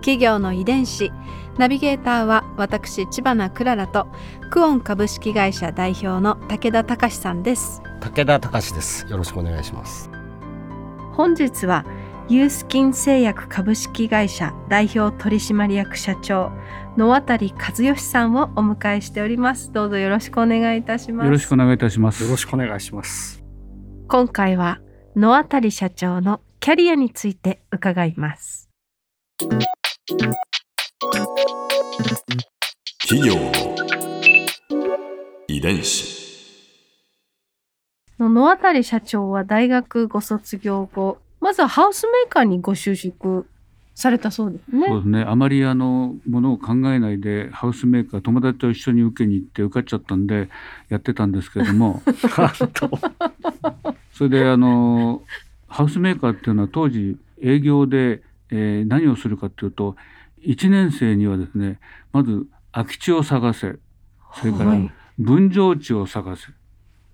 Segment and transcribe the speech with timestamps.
[0.00, 1.12] 企業の遺伝子。
[1.58, 4.06] ナビゲーターは私千葉なクララと
[4.50, 7.82] クオン株式会社代表の武田隆さんです。
[8.00, 9.06] 武田隆です。
[9.08, 10.10] よろしくお願いします。
[11.12, 11.84] 本日は
[12.28, 16.52] ユースキン製薬株式会社代表取締役社長
[16.96, 17.38] 野渡和
[17.82, 19.72] 義さんをお迎えしております。
[19.72, 21.26] どうぞよろしくお願いいたします。
[21.26, 22.22] よろしくお願いいたします。
[22.24, 23.42] よろしくお願いします。
[24.08, 24.80] 今回は
[25.16, 28.70] 野渡社長のキャリアについて伺います
[30.08, 30.24] 企
[33.28, 33.52] 業の
[35.46, 36.16] 遺伝子。
[38.18, 43.46] 野渡社長は大学ご卒業後まずはハウスメーカーにご就職
[43.94, 44.86] されたそうですね。
[44.88, 50.48] そうですねあまりあのものを考えないでハウスメーカー友達と一緒に受けに行って受かっちゃったんで
[50.88, 52.00] やってたんですけれども
[54.14, 55.22] それであの
[55.66, 59.96] ハウスメーカーっていうのは当時営業で、えー何をするかっていうと
[60.42, 61.80] 1年生にはですね
[62.12, 63.76] まず空き地を探せ。
[64.34, 64.90] それからはい。
[65.18, 66.46] 分譲地を探せ。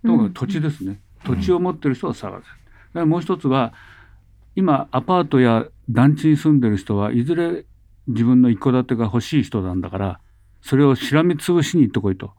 [0.07, 2.43] とうん土地ですね、土地を持ってる人を探
[2.93, 3.73] せ、もう一つは
[4.55, 7.65] 今アパートや団地に住んでる人はいずれ
[8.07, 10.21] 自分の一戸建てが欲しい人なんだから
[10.61, 12.33] それをしらみつぶしに行ってこいと。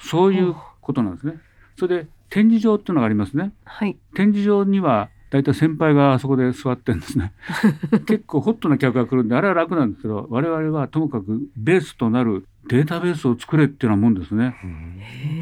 [0.00, 1.40] そういうことなんですね。
[1.78, 3.52] それで展示場っていうのがありますね。
[3.64, 3.96] はい。
[4.14, 7.32] 展示場には大体先輩があそこで座ってるんですね。
[8.06, 14.54] 結構ホットな客が来るんであれは楽なんですけど我々はともかくベースとなるデータベースを作れっていうようなもんですね。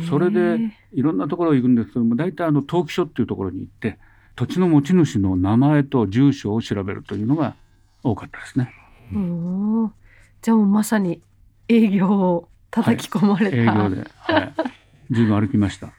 [0.09, 3.99] それでいろんなところ行くんですけども大体あの登記書っていうところに行って
[4.37, 7.55] 土地の持ち主の名前と住所を調べるというのが
[8.03, 8.73] 多かったですね。
[10.43, 11.21] じゃあもうまさに
[11.69, 13.56] 営業を叩き込まれた。
[13.56, 14.55] 営業で、はい、
[15.11, 15.93] 随分歩きました。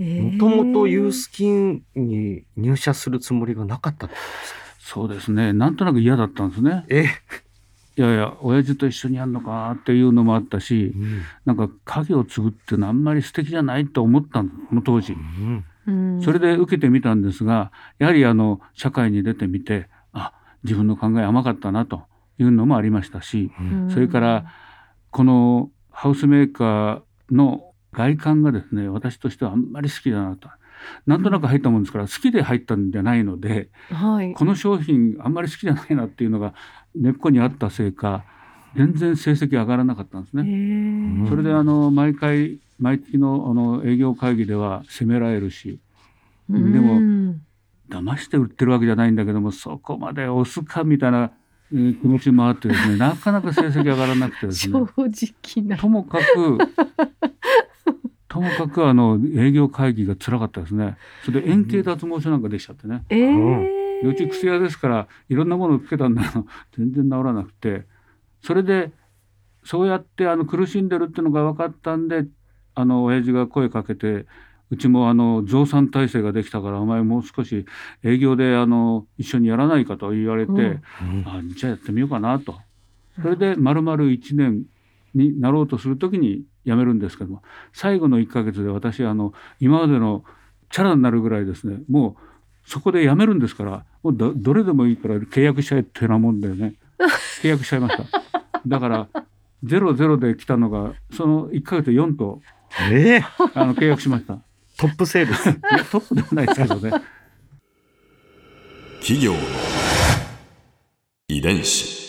[0.00, 4.08] もともとユースキンに入社するつもりがなかった
[4.78, 5.52] そうですね。
[5.52, 6.84] なんとなく嫌だったんですね。
[6.88, 7.04] え、
[7.96, 10.94] いやいや親父と一緒にやるのかっていうのもあったし
[11.44, 15.12] なんか家業を継ぐっていうのはあんまり素敵じゃないと思ったのこの当時。
[15.12, 15.64] うん。
[15.86, 22.02] うんそれで受けてみたんですがやはりあの社会に出てみてあ自分の考え甘かったなと
[22.38, 23.90] いうのもありましたしうん。
[23.92, 24.46] それから
[25.10, 30.48] このハウスメーカーの外観がですね私としてはあんまり好きだなと。
[31.06, 34.32] なんとなく入ったもんですから好きで入ったんじゃないのではい。
[34.32, 36.54] この商品あんまり好きじゃないなっていうのが
[36.94, 38.24] 根っこにあったせいか
[38.76, 40.48] 全然成績上がらなかったんですへね。
[41.24, 45.78] ーそれであの毎回毎月のあの営業会議では責められるし
[46.48, 47.42] でもうん
[47.90, 51.32] 騙して売ってるわけじゃないんだけどもそこまで押すかみたいな
[51.72, 55.76] えー気持ちもあってですねなかなか成績上がらなくてです 正ね直な。
[55.76, 56.58] ともかく
[58.30, 60.96] ともかくあの営業会議が辛かったですね。
[61.24, 63.04] それで円形脱毛症なんかできちゃってね。
[63.10, 64.08] えー。
[64.08, 66.46] うち薬屋ですからいろんなものをつけたんだけど
[66.78, 67.84] 全然治らなくて。
[68.42, 68.92] それで
[69.64, 72.24] そうやってあの苦しんでるっていうのが分かったんで
[72.74, 74.26] あの親父が声かけて
[74.70, 77.66] うちもあの増産体制ができたからお前もう少し
[78.04, 80.80] 営業であの一緒にやらないかと言われて、うん。
[81.26, 82.54] あじゃあやってみようかなと。
[83.20, 84.62] それで丸々1年
[85.14, 90.24] になろうとする時に辞めるんですけども最後の1ヶ月で私あの今までの
[90.70, 96.74] チャラになるぐらいですねもうそこで辞めるんですからもうどどれでもいいから契約しちゃえってなもんでね
[97.42, 98.04] 契約しちゃいました
[98.66, 99.08] だから
[99.64, 102.40] ゼロゼロで来たのがその1ヶ月で4と
[102.90, 104.38] えーあの契約しましたい
[104.80, 105.48] トップセールス。
[105.48, 105.54] や
[105.90, 106.90] トップではないですけどね
[109.00, 109.38] 企業の
[111.28, 111.99] 遺伝子。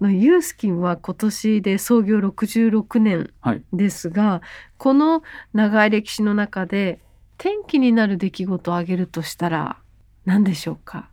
[0.00, 3.62] のユースキンは今年で創業66年はい。
[3.72, 4.42] ですが、
[4.78, 5.22] この
[5.52, 7.00] 長い歴史の中で
[7.38, 9.78] 転機になる出来事を挙げるとしたら
[10.24, 11.08] 何でしょうか？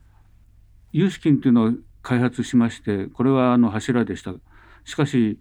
[0.91, 1.71] ユースキンっていうのを
[2.01, 4.33] 開発しましてこれはあの柱でした。
[4.85, 5.39] しかし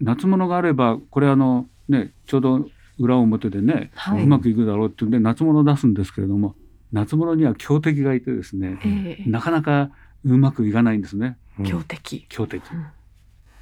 [0.00, 2.68] 夏物があればこれあのねちょうど
[2.98, 4.24] 裏表でね、はい。
[4.24, 6.54] うまくいくだろうっていうんで夏物を出すんですけれども
[6.92, 9.30] 夏物には強敵がいてですねええ。
[9.30, 9.90] なかなか
[10.24, 12.26] うまくいかないんですね強敵。
[12.28, 12.62] 強敵。
[12.72, 12.86] うん。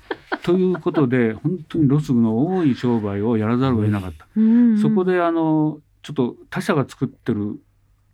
[0.43, 4.27] ということで本当にロスの多い商売をやらざるを得なかった。
[4.37, 4.79] うん。
[4.79, 7.61] そこであのちょっと他社が作ってる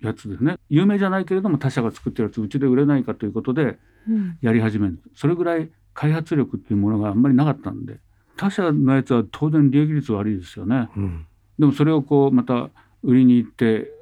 [0.00, 0.56] やつですね。
[0.68, 4.38] 有名じゃないけれども他社が作ってるやつうちで売れないかということでうん。
[4.40, 4.98] やり始める。
[5.14, 8.00] それぐらい開発力っていうものがあんまりなかったんで。
[8.36, 10.88] 他社のやつは当然利益率悪いですよね。
[10.96, 11.26] うん。
[11.58, 12.70] でもそれをこうまた
[13.02, 13.92] 売りに行って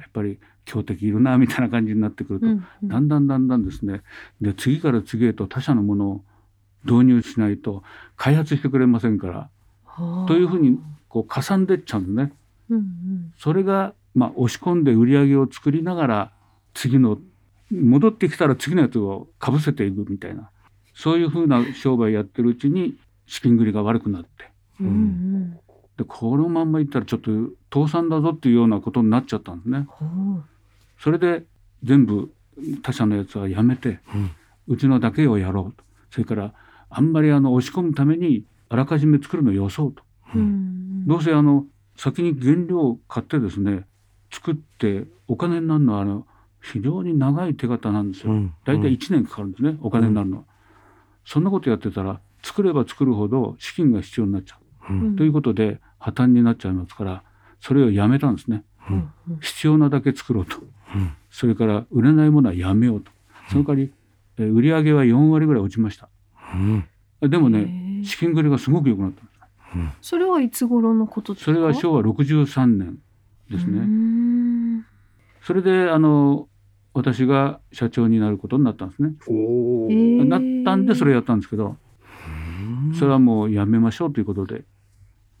[0.00, 2.88] やっぱり強敵いるなみたいな感じになってくると、うんうん。
[2.88, 4.02] だんだんだんだんですね。
[4.40, 6.24] で次から次へと他社のものを
[6.84, 7.82] 導入しないと
[8.16, 9.50] 開発してくれませんから
[10.26, 10.78] というふうに
[11.08, 12.32] こうかさんでっちゃうんですね。
[12.70, 13.34] うんうん。
[13.38, 16.32] それがまあ押し込んで売り上げを作りながら
[16.74, 17.18] 次の
[17.70, 20.50] 戻ってきたら次のやつをかぶせていくみたいな
[20.94, 22.96] そういうふうな商売やってるうちに
[23.26, 24.28] 資金繰りが悪くなって。
[24.80, 25.58] うんうん
[25.98, 27.30] でこのまんまいったらちょっと
[27.74, 29.88] 倒産だぞっていうようなことになっちゃったんですね。
[30.98, 31.42] それで
[31.82, 32.32] 全部
[32.82, 34.30] 他社のやつはやめてうん。
[34.68, 35.84] うちのだけをやろうと。
[36.10, 36.54] それから
[36.88, 40.04] あんまりあの押し込むためにあらかじめ作るのをよそうと。
[40.36, 41.06] うん。
[41.06, 41.66] どうせあの
[41.96, 43.84] 先に原料を買ってですね
[44.32, 46.26] 作ってお金になるのはあの
[46.62, 48.32] 非常に長い手形なんですよ。
[48.32, 48.54] うん。
[48.64, 50.42] 大体1年かかるんですねお金になるのは。
[51.24, 54.58] そんなことやってたら作れば作るほど資金が必要になっちゃ
[54.90, 54.92] う。
[54.92, 55.16] うん。
[55.16, 57.22] ということで破綻になっちゃいますから
[57.60, 58.64] それをやめたんですね。
[58.90, 59.10] うん
[59.40, 60.56] 必要なだけ作ろうと。
[60.94, 63.10] うんそれから売れないものはやめようと。
[63.50, 63.92] その代わり、
[64.38, 66.08] えー売り上げは4割ぐらい落ちました。
[66.54, 66.84] うん
[67.28, 70.08] でもへね、ー資金繰りがすごく良くなったんです。
[70.10, 71.52] それはいつ頃のことですか？
[71.52, 72.98] それが昭和63年
[73.50, 73.80] ですうね。
[73.80, 74.84] ん
[75.42, 76.48] それで、あの、
[76.94, 79.14] 私が社長になることになったんですね。
[80.24, 81.76] なったんでそれやったんですけど、
[82.98, 84.64] それはもうやめましょうということで、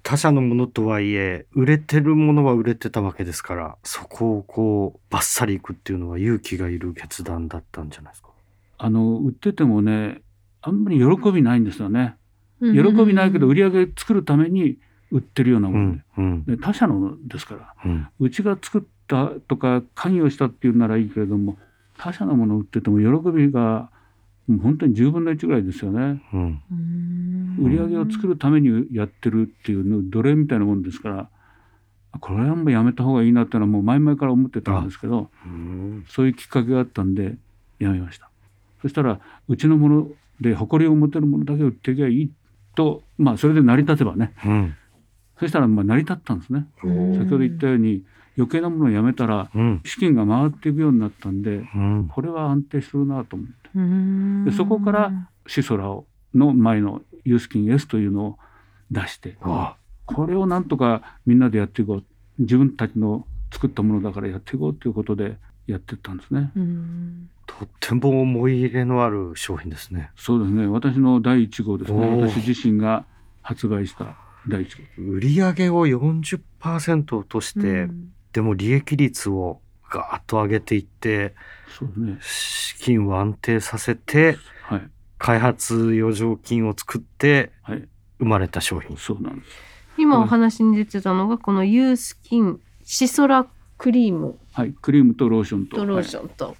[0.08, 8.30] 他社のものとはいえ売れてるものは売れてたわけですからそこをこうバッサリいくっていうのは勇気がいる決断だったんじゃないですか？
[8.78, 10.22] あの、売っててもね、
[10.62, 12.16] あんまり喜びないんですよね。
[12.58, 12.68] 喜
[13.04, 14.78] びないけど、売り上げ作るために
[15.10, 15.98] 売ってるようなうもので。
[15.98, 17.74] んうんで他社のですから。
[17.84, 21.58] うんうちが作ったとか関与したっていうならいいけれども
[21.98, 23.90] 他社のものを売ってても喜びが
[24.56, 26.22] 本当に10分の1ぐらいですよね。
[26.32, 26.62] うん。
[26.70, 27.56] うん。
[27.66, 31.28] 売り上げを作るためにやってるっていうの奴隷みたいなもんですから
[32.20, 36.04] これはもうやめた方がいいなっていうのはもう前々から思ってたんですけどうん。
[36.08, 37.36] そういうきっかけがあったんで
[37.78, 38.30] やめました。
[38.80, 40.08] そしたらうちのもの
[40.40, 42.30] で誇りを持てるものだけ売っていけばいい
[42.76, 44.32] とまあそれで成り立てばね。
[44.44, 44.74] うん。
[45.38, 46.66] そしたらまあ成り立ったんですね。
[46.84, 47.14] うん。
[47.18, 48.04] 先ほど言ったように
[48.36, 49.80] 余計なものをやめたらうん。
[49.84, 52.08] 資金が回っていくようになったんでうん。
[52.08, 53.52] これは安定するなと思って。
[53.52, 53.57] うん
[54.44, 58.38] でそこからシソラをの前のユースキン S というのを
[58.90, 59.76] 出してあ
[60.06, 62.04] これをなんとかみんなでやっていこう
[62.38, 65.36] 自分たちの作ったものだからやっていこうということで
[65.66, 66.50] やっていったんですね。
[66.56, 67.30] うん。
[67.46, 70.10] とっても思い入れのある商品ですね。
[70.16, 70.66] そうですね。
[70.66, 72.22] 私の第1号ですね。
[72.22, 73.04] 私自身が
[73.42, 74.16] 発売した
[74.48, 75.50] 第1号。
[75.50, 78.12] 売上を40%落として、うん。
[78.32, 81.34] でも利益率をガーッと上げていって
[81.96, 82.18] ね。
[82.20, 84.90] 資金を安定させてはい。
[85.18, 87.88] 開発余剰金を作ってはい。
[88.18, 88.96] 生まれた商品。
[88.96, 89.50] そうなんです。
[89.96, 93.46] 今お話に出てたのがこのユースキンシソラ
[93.76, 94.38] クリーム。
[94.52, 94.72] はい。
[94.80, 95.76] クリームとローションと。
[95.76, 96.56] とローションと、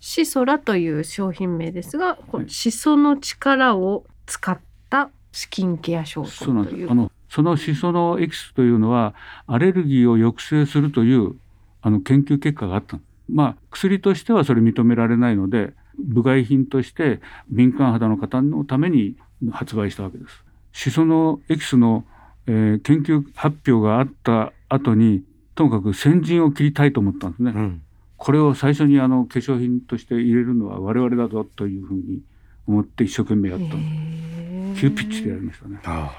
[0.00, 2.46] シソラという商品名ですが、こはい。
[2.46, 4.58] のシソの力を使っ
[4.90, 6.76] たスキンケア商そうなん品と。
[6.76, 6.92] いうです。
[6.92, 9.14] あのそのシソのエキスというのは
[9.46, 11.36] アレルギーを抑制するという
[11.82, 17.20] あの研究結果があったのまあ薬としてはそれ認められないので部外品として
[17.50, 19.16] 敏感肌の方のために
[19.50, 20.44] 発売したわけです。
[20.72, 22.04] シソのエキスの、
[22.46, 25.22] えー研究発表があった後に
[25.54, 27.52] ともかく先陣を切りたいと思ったんですね。
[27.54, 27.82] うん
[28.18, 32.20] これを最初にあの化粧品として入れるのは我々だぞというふうに
[32.66, 35.78] 思って一生懸命やったの急ピッチでやりましたね。
[35.84, 36.12] あ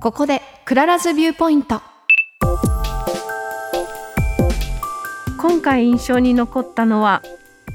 [0.00, 1.82] ここで Clara's Viewpoint
[5.40, 7.22] 今回印象に残ったのは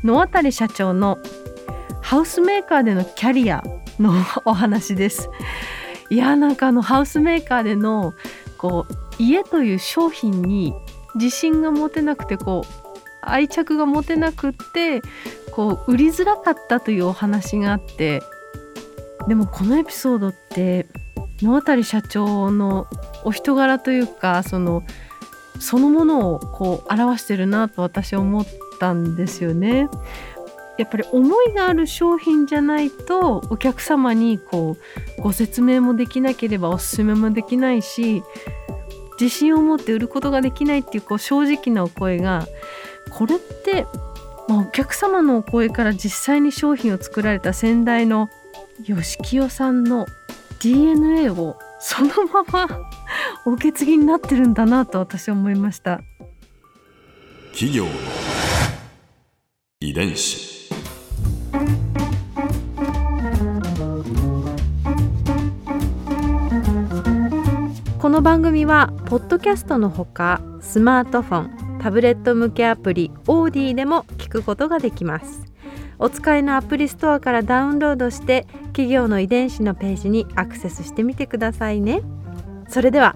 [0.03, 1.17] 野渡社長の
[1.99, 3.63] ハウスメーカーでのキャリア
[3.99, 4.13] の
[4.45, 5.31] お話です。
[6.11, 8.13] いやなんかあのハウスメーカーでの
[8.59, 10.75] こう家という商品に
[11.15, 15.01] 自信が持てなくてこう愛着が持てなくって
[15.51, 18.21] こう売りづらかったというお話があって
[19.27, 20.87] でもこのエピソードって
[21.41, 22.85] 野渡社長の
[23.23, 24.83] お人柄というかその
[25.59, 28.47] そのものをこう表してるなと私は思っ
[28.79, 29.89] たんですよね。
[30.77, 34.75] やっぱり思いがある商品じゃないとお客様にこ
[35.17, 38.23] うご説明もできなければおすすめもできないし
[39.19, 42.47] 自信を持って売ることができないっていうこう正直なお声が
[43.09, 43.85] これって、
[44.49, 48.29] まあ、お客様のお声から実際に商品を作られた先代の
[48.85, 50.05] 吉清さんの
[50.59, 52.67] DNA をそのまま
[53.47, 56.01] 受け継ぎになってるんだなと私は思いました。
[57.51, 57.91] 企業の
[59.79, 60.55] 遺伝子。
[67.99, 75.45] この番組はポッドキャストのほかスマートフォンタブレット向けアプリオーディでも聞くことができます。
[75.99, 82.01] お使いのアプリストアからダウンロードして企業の遺伝子のページにアクセスしてみてくださいね。
[82.67, 83.15] それでは